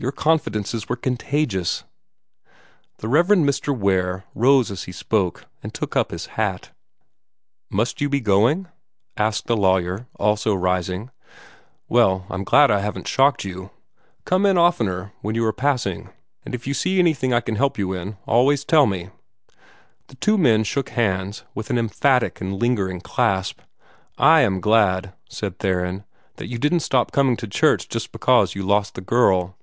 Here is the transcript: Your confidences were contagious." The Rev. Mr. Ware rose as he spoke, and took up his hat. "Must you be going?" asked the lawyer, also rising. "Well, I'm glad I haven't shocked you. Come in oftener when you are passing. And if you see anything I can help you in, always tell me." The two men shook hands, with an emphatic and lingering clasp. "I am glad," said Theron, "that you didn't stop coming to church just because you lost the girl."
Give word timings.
Your 0.00 0.12
confidences 0.12 0.88
were 0.88 0.94
contagious." 0.94 1.82
The 2.98 3.08
Rev. 3.08 3.26
Mr. 3.30 3.76
Ware 3.76 4.22
rose 4.32 4.70
as 4.70 4.84
he 4.84 4.92
spoke, 4.92 5.46
and 5.60 5.74
took 5.74 5.96
up 5.96 6.12
his 6.12 6.26
hat. 6.26 6.70
"Must 7.68 8.00
you 8.00 8.08
be 8.08 8.20
going?" 8.20 8.68
asked 9.16 9.48
the 9.48 9.56
lawyer, 9.56 10.06
also 10.14 10.54
rising. 10.54 11.10
"Well, 11.88 12.26
I'm 12.30 12.44
glad 12.44 12.70
I 12.70 12.78
haven't 12.78 13.08
shocked 13.08 13.42
you. 13.42 13.70
Come 14.24 14.46
in 14.46 14.56
oftener 14.56 15.12
when 15.20 15.34
you 15.34 15.44
are 15.44 15.52
passing. 15.52 16.10
And 16.44 16.54
if 16.54 16.64
you 16.68 16.74
see 16.74 17.00
anything 17.00 17.32
I 17.34 17.40
can 17.40 17.56
help 17.56 17.76
you 17.76 17.92
in, 17.92 18.18
always 18.24 18.64
tell 18.64 18.86
me." 18.86 19.10
The 20.06 20.14
two 20.14 20.38
men 20.38 20.62
shook 20.62 20.90
hands, 20.90 21.42
with 21.56 21.70
an 21.70 21.76
emphatic 21.76 22.40
and 22.40 22.52
lingering 22.60 23.00
clasp. 23.00 23.58
"I 24.16 24.42
am 24.42 24.60
glad," 24.60 25.14
said 25.28 25.58
Theron, 25.58 26.04
"that 26.36 26.46
you 26.46 26.56
didn't 26.56 26.80
stop 26.86 27.10
coming 27.10 27.36
to 27.38 27.48
church 27.48 27.88
just 27.88 28.12
because 28.12 28.54
you 28.54 28.62
lost 28.62 28.94
the 28.94 29.00
girl." 29.00 29.56